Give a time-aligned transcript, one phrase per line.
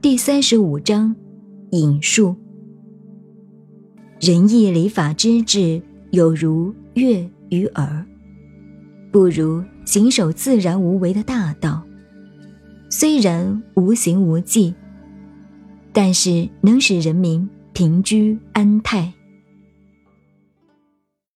[0.00, 1.16] 第三十五章
[1.72, 2.36] 引述：
[4.20, 5.82] 仁义礼法之治，
[6.12, 8.06] 有如月与耳，
[9.10, 11.84] 不如行守自然无为的大道。
[12.88, 14.72] 虽然无形无迹，
[15.92, 19.12] 但是能使人民平居安泰。